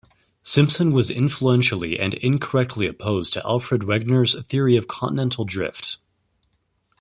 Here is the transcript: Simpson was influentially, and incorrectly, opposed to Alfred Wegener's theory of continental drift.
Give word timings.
Simpson 0.41 0.93
was 0.93 1.11
influentially, 1.11 1.99
and 1.99 2.15
incorrectly, 2.15 2.87
opposed 2.87 3.33
to 3.33 3.45
Alfred 3.45 3.81
Wegener's 3.83 4.33
theory 4.47 4.75
of 4.75 4.87
continental 4.87 5.45
drift. 5.45 5.97